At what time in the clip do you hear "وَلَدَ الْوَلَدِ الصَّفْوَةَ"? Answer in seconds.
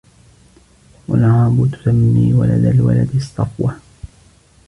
2.33-3.79